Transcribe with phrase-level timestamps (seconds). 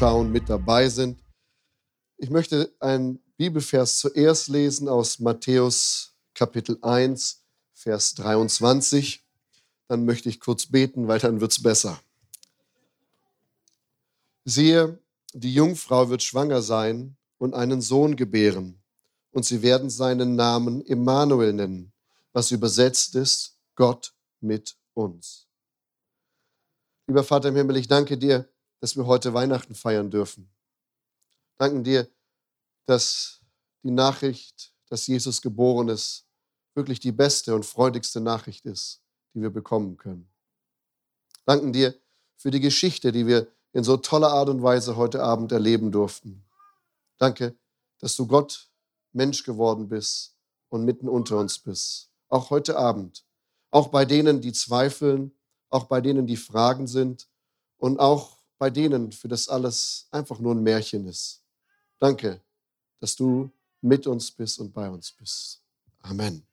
[0.00, 1.22] anschauen, mit dabei sind.
[2.16, 7.42] Ich möchte einen Bibelvers zuerst lesen aus Matthäus Kapitel 1,
[7.74, 9.22] Vers 23.
[9.88, 12.00] Dann möchte ich kurz beten, weil dann wird es besser.
[14.46, 14.98] Siehe,
[15.34, 18.82] die Jungfrau wird schwanger sein und einen Sohn gebären,
[19.32, 21.92] und sie werden seinen Namen Immanuel nennen,
[22.32, 25.46] was übersetzt ist, Gott mit uns.
[27.06, 28.48] Lieber Vater im Himmel, ich danke dir,
[28.80, 30.50] dass wir heute Weihnachten feiern dürfen.
[31.58, 32.08] Danken dir,
[32.86, 33.40] dass
[33.82, 36.26] die Nachricht, dass Jesus geboren ist,
[36.74, 39.02] wirklich die beste und freudigste Nachricht ist,
[39.34, 40.30] die wir bekommen können.
[41.44, 41.94] Danken dir
[42.36, 46.44] für die Geschichte, die wir in so toller Art und Weise heute Abend erleben durften.
[47.18, 47.54] Danke,
[47.98, 48.70] dass du Gott
[49.12, 50.36] Mensch geworden bist
[50.68, 52.10] und mitten unter uns bist.
[52.28, 53.24] Auch heute Abend.
[53.70, 55.32] Auch bei denen, die zweifeln,
[55.68, 57.28] auch bei denen, die Fragen sind
[57.76, 61.42] und auch bei denen, für das alles einfach nur ein Märchen ist.
[61.98, 62.42] Danke,
[63.00, 65.62] dass du mit uns bist und bei uns bist.
[66.02, 66.46] Amen.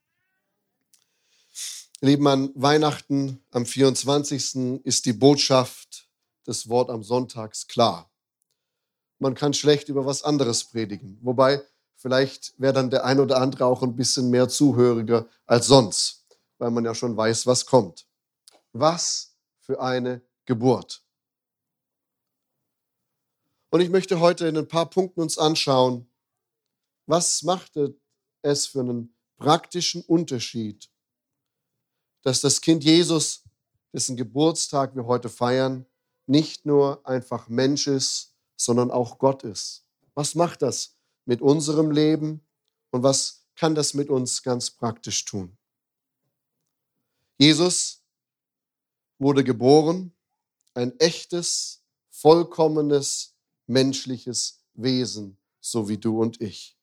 [2.00, 4.86] Lieben an Weihnachten am 24.
[4.86, 6.08] ist die Botschaft
[6.48, 8.10] des Wort am Sonntags klar.
[9.20, 11.62] Man kann schlecht über was anderes predigen, wobei
[11.98, 16.26] vielleicht wäre dann der ein oder andere auch ein bisschen mehr Zuhöriger als sonst,
[16.58, 18.08] weil man ja schon weiß, was kommt.
[18.72, 21.04] Was für eine Geburt.
[23.70, 26.10] Und ich möchte heute in ein paar Punkten uns anschauen,
[27.06, 28.00] was machte
[28.42, 30.90] es für einen praktischen Unterschied,
[32.22, 33.44] dass das Kind Jesus,
[33.94, 35.86] dessen Geburtstag wir heute feiern,
[36.26, 39.86] nicht nur einfach Mensch ist, sondern auch Gott ist.
[40.14, 42.46] Was macht das mit unserem Leben
[42.92, 45.58] und was kann das mit uns ganz praktisch tun?
[47.38, 48.04] Jesus
[49.20, 50.14] wurde geboren,
[50.74, 53.37] ein echtes, vollkommenes,
[53.68, 56.78] menschliches Wesen, so wie du und ich.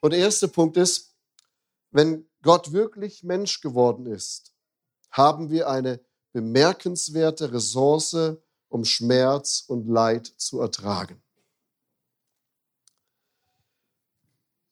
[0.00, 1.14] Und der erste Punkt ist,
[1.90, 4.52] wenn Gott wirklich Mensch geworden ist,
[5.10, 6.00] haben wir eine
[6.32, 8.36] bemerkenswerte Ressource,
[8.68, 11.22] um Schmerz und Leid zu ertragen.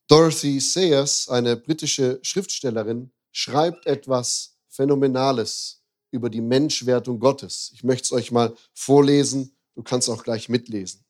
[0.08, 5.79] Dorothy Sayers, eine britische Schriftstellerin, schreibt etwas Phänomenales
[6.10, 7.70] über die Menschwertung Gottes.
[7.74, 11.04] Ich möchte es euch mal vorlesen, du kannst auch gleich mitlesen.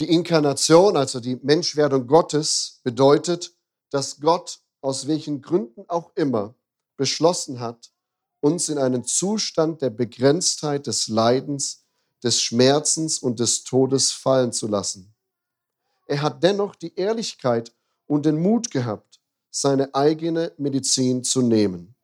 [0.00, 3.54] Die Inkarnation, also die Menschwerdung Gottes, bedeutet,
[3.90, 6.54] dass Gott aus welchen Gründen auch immer
[6.96, 7.92] beschlossen hat,
[8.40, 11.84] uns in einen Zustand der Begrenztheit des Leidens,
[12.22, 15.14] des Schmerzens und des Todes fallen zu lassen.
[16.06, 17.72] Er hat dennoch die Ehrlichkeit
[18.06, 21.94] und den Mut gehabt, seine eigene Medizin zu nehmen.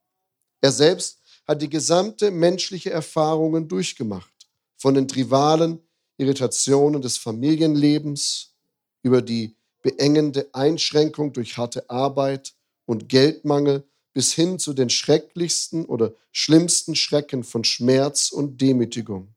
[0.60, 5.80] Er selbst hat die gesamte menschliche Erfahrungen durchgemacht, von den trivialen
[6.18, 8.54] Irritationen des Familienlebens
[9.02, 12.54] über die beengende Einschränkung durch harte Arbeit
[12.84, 19.34] und Geldmangel bis hin zu den schrecklichsten oder schlimmsten Schrecken von Schmerz und Demütigung,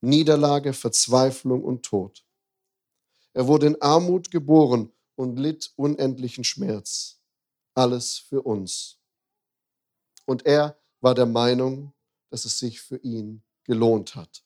[0.00, 2.24] Niederlage, Verzweiflung und Tod.
[3.34, 7.20] Er wurde in Armut geboren und litt unendlichen Schmerz
[7.74, 8.98] alles für uns.
[10.26, 11.94] Und er war der Meinung,
[12.30, 14.44] dass es sich für ihn gelohnt hat.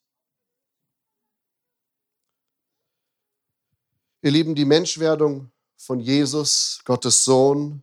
[4.23, 7.83] Ihr Lieben, die Menschwerdung von Jesus, Gottes Sohn,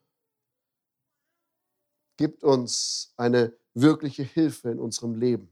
[2.16, 5.50] gibt uns eine wirkliche Hilfe in unserem Leben.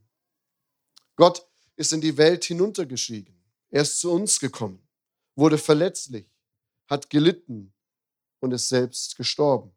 [1.16, 3.36] Gott ist in die Welt hinuntergestiegen.
[3.70, 4.88] Er ist zu uns gekommen,
[5.36, 6.28] wurde verletzlich,
[6.88, 7.74] hat gelitten
[8.40, 9.72] und ist selbst gestorben.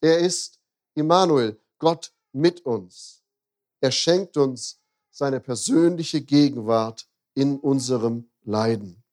[0.00, 0.60] Er ist
[0.94, 3.22] Immanuel, Gott mit uns.
[3.82, 4.80] Er schenkt uns
[5.10, 9.04] seine persönliche Gegenwart in unserem Leiden.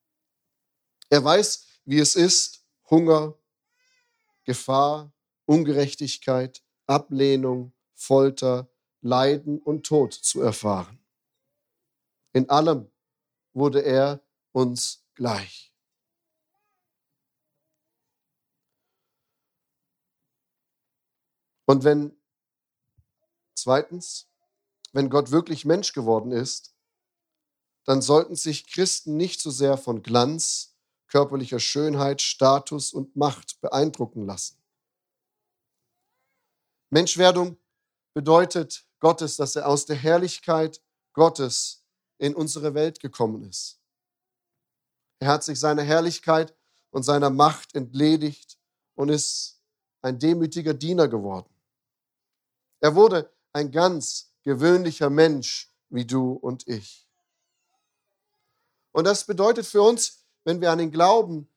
[1.10, 3.38] Er weiß, wie es ist, Hunger,
[4.46, 5.12] Gefahr,
[5.46, 8.70] Ungerechtigkeit, Ablehnung, Folter,
[9.02, 10.98] Leiden und Tod zu erfahren.
[12.32, 12.90] In allem
[13.52, 14.22] wurde er
[14.54, 15.74] uns gleich.
[21.66, 22.21] Und wenn,
[23.62, 24.28] zweitens,
[24.94, 26.76] wenn Gott wirklich Mensch geworden ist,
[27.86, 30.76] dann sollten sich Christen nicht so sehr von Glanz,
[31.08, 34.62] körperlicher Schönheit, Status und Macht beeindrucken lassen.
[36.90, 37.58] Menschwerdung
[38.14, 40.82] bedeutet Gottes, dass er aus der Herrlichkeit
[41.14, 41.84] Gottes
[42.18, 43.80] in unsere Welt gekommen ist.
[45.20, 46.56] Er hat sich seiner Herrlichkeit
[46.92, 48.60] und seiner Macht entledigt
[48.96, 49.62] und ist
[50.02, 51.50] ein demütiger Diener geworden.
[52.80, 57.08] Er wurde ein ganz gewöhnlicher Mensch wie du und ich.
[58.92, 61.48] Und das bedeutet für uns, wenn wir an ihn glauben,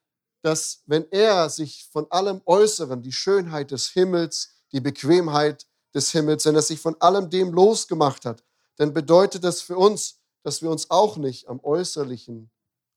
[0.41, 6.45] dass wenn er sich von allem Äußeren, die Schönheit des Himmels, die Bequemheit des Himmels,
[6.45, 8.43] wenn er sich von allem dem losgemacht hat,
[8.75, 12.51] dann bedeutet das für uns, dass wir uns auch nicht am Äußerlichen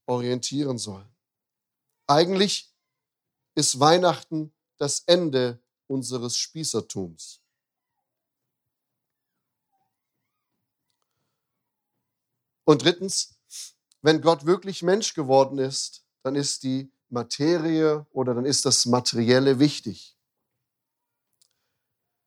[0.07, 1.09] orientieren sollen.
[2.07, 2.73] Eigentlich
[3.55, 7.41] ist Weihnachten das Ende unseres Spießertums.
[12.69, 13.35] Und drittens,
[14.03, 19.59] wenn Gott wirklich Mensch geworden ist, dann ist die Materie oder dann ist das Materielle
[19.59, 20.19] wichtig.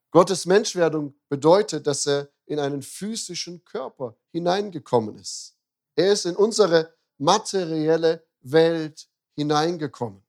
[0.09, 5.59] Gottes Menschwerdung bedeutet, dass er in einen physischen Körper hineingekommen ist.
[5.93, 10.23] Er ist in unsere materielle Welt hineingekommen.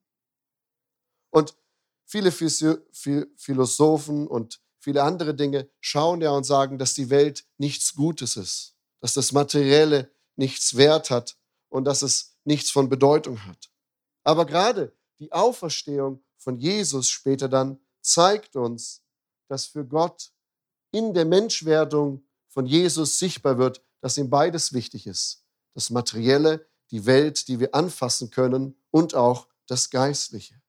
[1.30, 1.56] Und
[2.04, 8.36] viele Philosophen und viele andere Dinge schauen ja und sagen, dass die Welt nichts Gutes
[8.36, 8.71] ist,
[9.02, 11.36] dass das Materielle nichts wert hat
[11.68, 13.70] und dass es nichts von Bedeutung hat.
[14.22, 19.02] Aber gerade die Auferstehung von Jesus später dann zeigt uns,
[19.48, 20.32] dass für Gott
[20.92, 25.44] in der Menschwerdung von Jesus sichtbar wird, dass ihm beides wichtig ist.
[25.74, 30.60] Das Materielle, die Welt, die wir anfassen können und auch das Geistliche.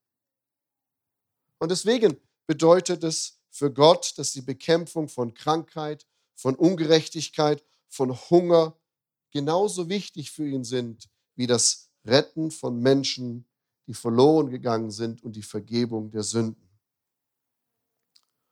[1.59, 7.63] Und deswegen bedeutet es für Gott, dass die Bekämpfung von Krankheit, von Ungerechtigkeit,
[7.93, 8.75] von Hunger
[9.31, 13.45] genauso wichtig für ihn sind wie das Retten von Menschen,
[13.87, 16.69] die verloren gegangen sind und die Vergebung der Sünden.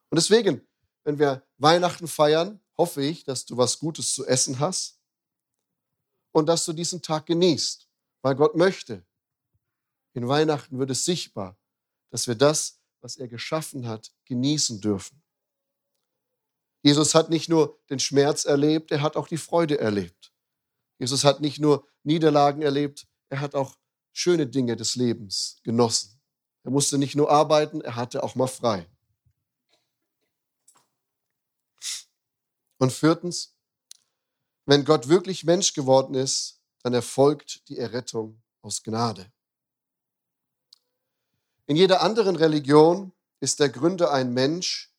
[0.09, 0.61] Und deswegen,
[1.03, 4.99] wenn wir Weihnachten feiern, hoffe ich, dass du was Gutes zu essen hast
[6.31, 7.87] und dass du diesen Tag genießt,
[8.21, 9.05] weil Gott möchte.
[10.13, 11.57] In Weihnachten wird es sichtbar,
[12.09, 15.20] dass wir das, was er geschaffen hat, genießen dürfen.
[16.83, 20.33] Jesus hat nicht nur den Schmerz erlebt, er hat auch die Freude erlebt.
[20.97, 23.77] Jesus hat nicht nur Niederlagen erlebt, er hat auch
[24.11, 26.19] schöne Dinge des Lebens genossen.
[26.63, 28.87] Er musste nicht nur arbeiten, er hatte auch mal frei.
[32.77, 33.55] Und viertens,
[34.65, 39.31] wenn Gott wirklich Mensch geworden ist, dann erfolgt die Errettung aus Gnade.
[41.67, 44.90] In jeder anderen Religion ist der Gründer ein Mensch,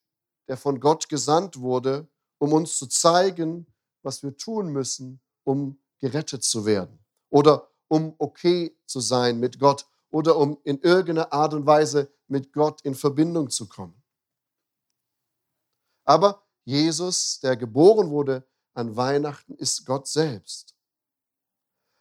[0.49, 2.09] der von Gott gesandt wurde,
[2.39, 3.67] um uns zu zeigen,
[4.03, 6.99] was wir tun müssen, um gerettet zu werden
[7.31, 12.53] oder um okay zu sein mit Gott oder um in irgendeiner Art und Weise mit
[12.53, 14.03] Gott in Verbindung zu kommen.
[16.05, 20.75] Aber Jesus, der geboren wurde an Weihnachten, ist Gott selbst.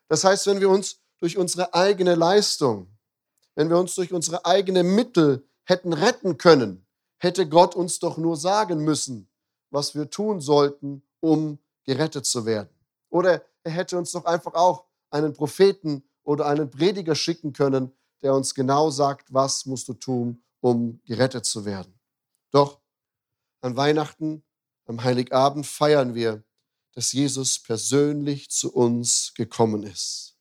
[0.08, 2.98] Das heißt, wenn wir uns durch unsere eigene Leistung,
[3.56, 6.86] wenn wir uns durch unsere eigenen Mittel hätten retten können,
[7.22, 9.30] hätte Gott uns doch nur sagen müssen,
[9.70, 12.70] was wir tun sollten, um gerettet zu werden.
[13.10, 17.92] Oder er hätte uns doch einfach auch einen Propheten oder einen Prediger schicken können,
[18.24, 21.94] der uns genau sagt, was musst du tun, um gerettet zu werden.
[22.50, 22.80] Doch
[23.62, 24.44] an Weihnachten,
[24.86, 26.44] am Heiligabend feiern wir,
[26.94, 30.38] dass Jesus persönlich zu uns gekommen ist.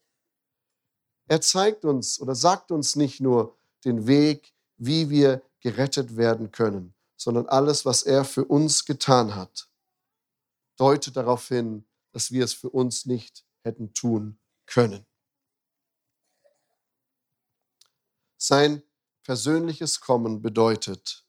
[1.27, 3.55] Er zeigt uns oder sagt uns nicht nur
[3.85, 9.69] den Weg, wie wir gerettet werden können, sondern alles, was er für uns getan hat,
[10.75, 15.05] deutet darauf hin, dass wir es für uns nicht hätten tun können.
[18.37, 18.81] Sein
[19.23, 21.25] persönliches Kommen bedeutet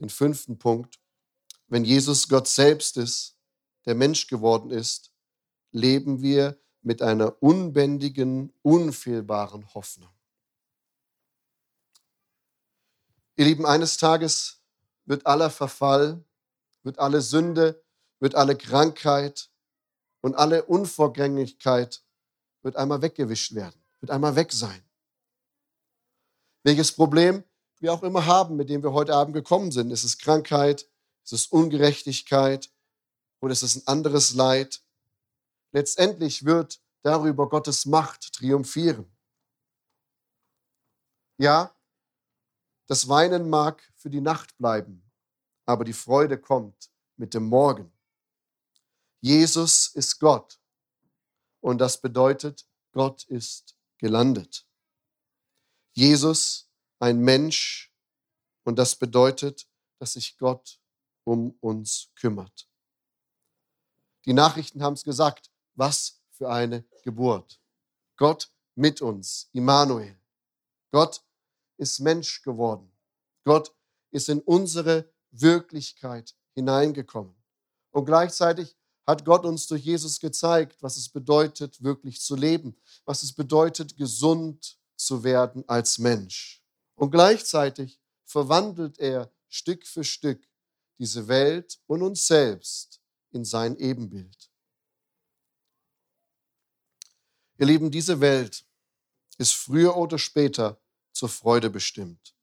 [0.00, 0.98] den fünften Punkt,
[1.68, 3.36] wenn Jesus Gott selbst ist,
[3.84, 5.12] der Mensch geworden ist,
[5.70, 10.10] leben wir mit einer unbändigen, unfehlbaren Hoffnung.
[13.36, 14.60] Ihr Lieben, eines Tages
[15.06, 16.22] wird aller Verfall,
[16.82, 17.82] wird alle Sünde,
[18.20, 19.50] wird alle Krankheit
[20.20, 22.02] und alle Unvorgänglichkeit
[22.62, 24.82] wird einmal weggewischt werden, wird einmal weg sein.
[26.62, 27.44] Welches Problem
[27.84, 29.90] wir auch immer haben, mit dem wir heute Abend gekommen sind.
[29.90, 30.88] Ist es Krankheit?
[31.22, 32.70] Ist es Ungerechtigkeit?
[33.40, 34.80] Oder ist es ein anderes Leid?
[35.72, 39.04] Letztendlich wird darüber Gottes Macht triumphieren.
[41.36, 41.73] Ja,
[42.86, 45.02] das Weinen mag für die Nacht bleiben,
[45.66, 47.92] aber die Freude kommt mit dem Morgen.
[49.20, 50.60] Jesus ist Gott
[51.60, 54.66] und das bedeutet, Gott ist gelandet.
[55.92, 57.94] Jesus, ein Mensch,
[58.64, 59.66] und das bedeutet,
[59.98, 60.80] dass sich Gott
[61.24, 62.68] um uns kümmert.
[64.24, 67.60] Die Nachrichten haben es gesagt, was für eine Geburt.
[68.16, 70.18] Gott mit uns, Immanuel.
[70.90, 71.23] Gott
[71.76, 72.90] ist Mensch geworden.
[73.44, 73.74] Gott
[74.10, 77.34] ist in unsere Wirklichkeit hineingekommen.
[77.90, 78.76] Und gleichzeitig
[79.06, 83.96] hat Gott uns durch Jesus gezeigt, was es bedeutet, wirklich zu leben, was es bedeutet,
[83.96, 86.62] gesund zu werden als Mensch.
[86.94, 90.48] Und gleichzeitig verwandelt er Stück für Stück
[90.98, 93.00] diese Welt und uns selbst
[93.32, 94.50] in sein Ebenbild.
[97.58, 98.64] Ihr Lieben, diese Welt
[99.38, 100.80] ist früher oder später
[101.14, 102.34] zur Freude bestimmt.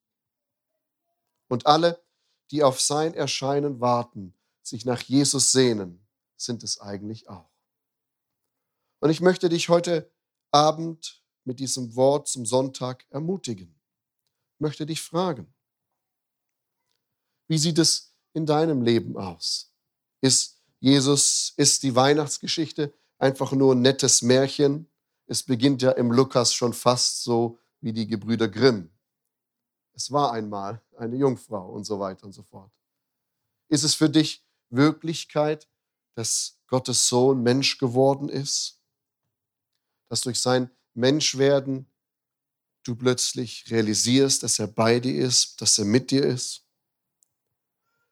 [1.47, 2.01] Und alle,
[2.49, 7.51] die auf sein Erscheinen warten, sich nach Jesus sehnen, sind es eigentlich auch.
[8.99, 10.09] Und ich möchte dich heute
[10.51, 13.79] Abend mit diesem Wort zum Sonntag ermutigen.
[14.53, 15.53] Ich möchte dich fragen,
[17.47, 19.73] wie sieht es in deinem Leben aus?
[20.21, 24.89] Ist Jesus, ist die Weihnachtsgeschichte einfach nur ein nettes Märchen?
[25.27, 28.89] Es beginnt ja im Lukas schon fast so wie die Gebrüder Grimm.
[29.93, 32.71] Es war einmal eine Jungfrau und so weiter und so fort.
[33.67, 35.67] Ist es für dich Wirklichkeit,
[36.15, 38.81] dass Gottes Sohn Mensch geworden ist?
[40.09, 41.87] Dass durch sein Menschwerden
[42.83, 46.65] du plötzlich realisierst, dass er bei dir ist, dass er mit dir ist?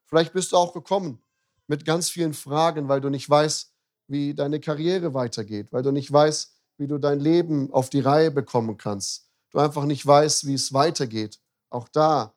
[0.05, 1.21] Vielleicht bist du auch gekommen
[1.67, 3.71] mit ganz vielen Fragen, weil du nicht weißt,
[4.07, 8.31] wie deine Karriere weitergeht, weil du nicht weißt, wie du dein Leben auf die Reihe
[8.31, 9.28] bekommen kannst.
[9.51, 11.39] Du einfach nicht weißt, wie es weitergeht.
[11.69, 12.35] Auch da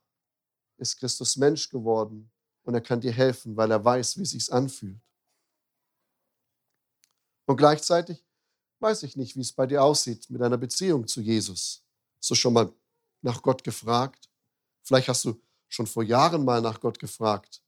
[0.79, 2.31] ist Christus Mensch geworden
[2.63, 5.01] und er kann dir helfen, weil er weiß, wie es sich anfühlt.
[7.47, 8.25] Und gleichzeitig
[8.81, 11.85] weiß ich nicht, wie es bei dir aussieht mit deiner Beziehung zu Jesus.
[12.19, 12.73] Hast du schon mal
[13.21, 14.31] nach Gott gefragt?
[14.83, 17.63] Vielleicht hast du schon vor Jahren mal nach Gott gefragt.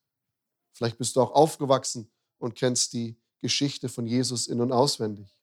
[0.72, 5.40] Vielleicht bist du auch aufgewachsen und kennst die Geschichte von Jesus in und auswendig.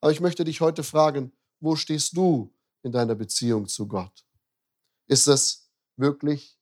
[0.00, 2.52] Aber ich möchte dich heute fragen, wo stehst du
[2.88, 4.24] in deiner Beziehung zu Gott?
[5.06, 6.58] Ist es wirklich,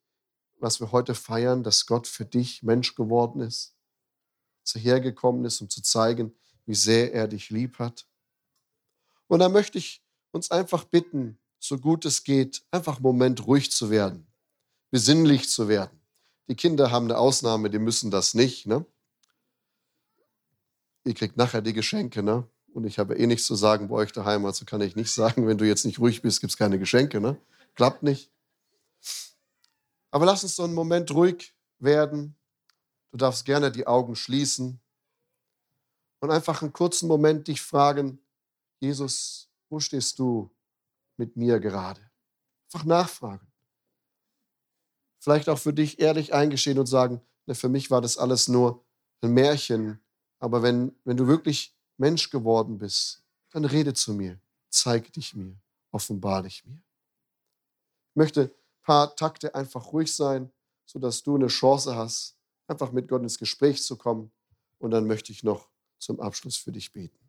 [0.59, 3.75] was wir heute feiern, dass Gott für dich Mensch geworden ist?
[4.75, 6.35] Er hergekommen ist, um zu zeigen,
[6.66, 8.06] wie sehr er dich lieb hat?
[9.28, 13.71] Und da möchte ich uns einfach bitten, so gut es geht, einfach einen Moment ruhig
[13.71, 14.26] zu werden,
[14.90, 16.00] besinnlich zu werden.
[16.49, 18.66] Die Kinder haben eine Ausnahme, die müssen das nicht.
[18.66, 18.85] Ne?
[21.04, 22.49] Ihr kriegt nachher die Geschenke, ne?
[22.76, 25.47] Und ich habe eh nichts zu sagen bei euch daheim, also kann ich nicht sagen,
[25.47, 27.23] wenn du jetzt nicht ruhig bist, gibt es keine Geschenke.
[27.23, 27.40] Ne?
[27.75, 28.30] Klappt nicht.
[30.11, 32.37] Aber lass uns so einen Moment ruhig werden.
[33.12, 34.78] Du darfst gerne die Augen schließen
[36.21, 38.18] und einfach einen kurzen Moment dich fragen,
[38.78, 40.50] Jesus, wo stehst du
[41.16, 42.02] mit mir gerade?
[42.66, 43.47] Einfach nachfragen.
[45.18, 48.85] Vielleicht auch für dich ehrlich eingestehen und sagen, ne, für mich war das alles nur
[49.23, 49.99] ein Märchen.
[50.40, 54.38] Aber wenn, wenn du wirklich Mensch geworden bist, dann rede zu mir,
[54.69, 55.57] zeig dich mir,
[55.91, 56.83] offenbar dich mir.
[58.11, 60.53] Ich möchte ein paar Takte einfach ruhig sein,
[60.85, 62.37] sodass du eine Chance hast,
[62.67, 64.31] einfach mit Gott ins Gespräch zu kommen.
[64.79, 67.25] Und dann möchte ich noch zum Abschluss für dich beten.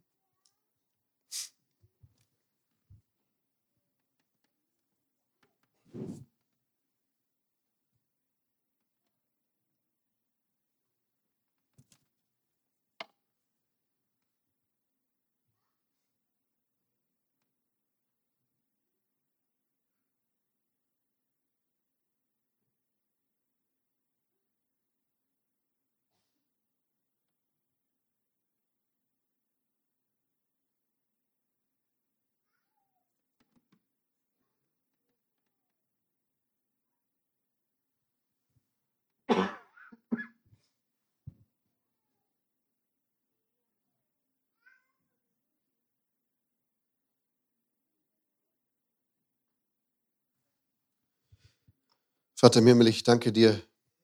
[52.39, 53.59] Vater im Himmel, ich danke dir,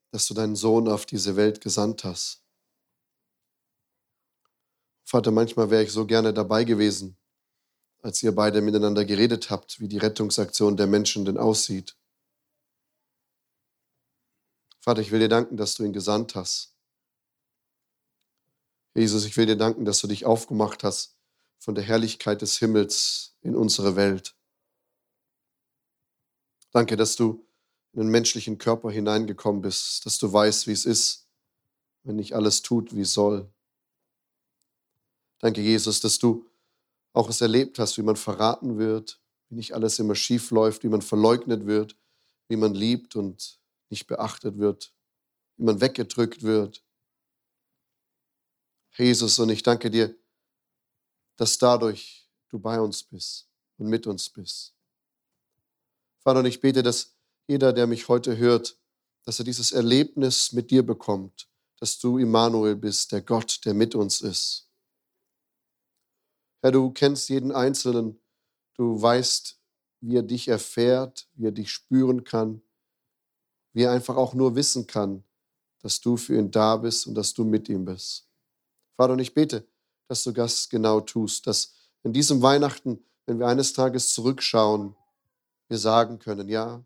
[0.10, 2.44] dass du deinen Sohn auf diese Welt gesandt hast.
[5.04, 7.16] Vater, manchmal wäre ich so gerne dabei gewesen,
[8.02, 11.96] als ihr beide miteinander geredet habt, wie die Rettungsaktion der Menschen denn aussieht.
[14.80, 16.76] Vater, ich will dir danken, dass du ihn gesandt hast.
[18.96, 21.20] Jesus, ich will dir danken, dass du dich aufgemacht hast
[21.60, 24.36] von der Herrlichkeit des Himmels in unsere Welt.
[26.72, 27.48] Danke, dass du
[27.94, 31.28] in den menschlichen Körper hineingekommen bist, dass du weißt, wie es ist,
[32.04, 33.50] wenn nicht alles tut, wie es soll.
[35.40, 36.46] Danke, Jesus, dass du
[37.14, 40.90] auch es erlebt hast, wie man verraten wird, wie nicht alles immer schief läuft, wie
[40.90, 41.96] man verleugnet wird,
[42.48, 43.60] wie man liebt und
[43.90, 44.94] nicht beachtet wird,
[45.58, 46.84] wie man weggedrückt wird.
[48.98, 50.16] Jesus, und ich danke dir,
[51.36, 53.48] dass dadurch du bei uns bist
[53.78, 54.74] und mit uns bist.
[56.20, 57.14] Vater, und ich bete, dass
[57.48, 58.78] jeder, der mich heute hört,
[59.26, 61.48] dass er dieses Erlebnis mit dir bekommt,
[61.80, 64.70] dass du Immanuel bist, der Gott, der mit uns ist.
[66.62, 68.22] Herr, du kennst jeden Einzelnen,
[68.76, 69.60] du weißt,
[70.02, 72.62] wie er dich erfährt, wie er dich spüren kann,
[73.74, 75.24] wie er einfach auch nur wissen kann,
[75.82, 78.28] dass du für ihn da bist und dass du mit ihm bist.
[78.96, 79.68] Vater, und ich bete,
[80.08, 81.74] dass du das genau tust, dass
[82.04, 84.96] in diesem Weihnachten, wenn wir eines Tages zurückschauen,
[85.70, 86.84] wir sagen können, ja,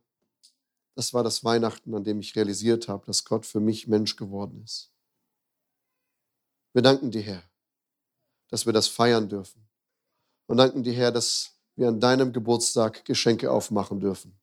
[0.97, 4.63] das war das Weihnachten, an dem ich realisiert habe, dass Gott für mich Mensch geworden
[4.63, 4.91] ist.
[6.73, 7.43] Wir danken dir, Herr,
[8.49, 9.69] dass wir das feiern dürfen.
[10.47, 14.39] Und danken dir, Herr, dass wir an deinem Geburtstag Geschenke aufmachen dürfen.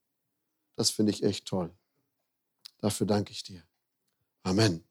[0.76, 1.74] Das finde ich echt toll.
[2.78, 3.64] Dafür danke ich dir.
[4.44, 4.84] Amen.